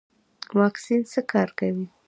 [0.59, 1.85] واکسین څنګه کار کوي؟